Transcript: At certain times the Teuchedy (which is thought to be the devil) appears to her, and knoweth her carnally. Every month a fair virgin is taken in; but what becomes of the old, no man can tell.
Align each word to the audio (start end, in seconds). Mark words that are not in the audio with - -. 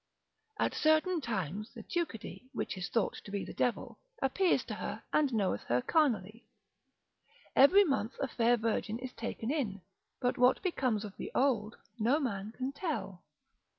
At 0.57 0.73
certain 0.73 1.21
times 1.21 1.75
the 1.75 1.83
Teuchedy 1.83 2.49
(which 2.53 2.75
is 2.75 2.89
thought 2.89 3.21
to 3.23 3.29
be 3.29 3.45
the 3.45 3.53
devil) 3.53 3.99
appears 4.19 4.63
to 4.65 4.73
her, 4.73 5.03
and 5.13 5.31
knoweth 5.31 5.61
her 5.65 5.79
carnally. 5.83 6.47
Every 7.55 7.83
month 7.83 8.13
a 8.19 8.27
fair 8.27 8.57
virgin 8.57 8.97
is 8.97 9.13
taken 9.13 9.51
in; 9.51 9.83
but 10.19 10.39
what 10.39 10.63
becomes 10.63 11.05
of 11.05 11.15
the 11.17 11.31
old, 11.35 11.77
no 11.99 12.19
man 12.19 12.51
can 12.51 12.71
tell. 12.71 13.21